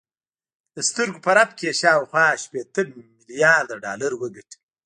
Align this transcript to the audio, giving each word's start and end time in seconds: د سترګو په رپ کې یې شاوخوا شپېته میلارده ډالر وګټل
د 0.75 0.77
سترګو 0.89 1.23
په 1.25 1.31
رپ 1.37 1.49
کې 1.57 1.65
یې 1.69 1.73
شاوخوا 1.81 2.25
شپېته 2.43 2.81
میلارده 3.29 3.75
ډالر 3.85 4.11
وګټل 4.17 4.59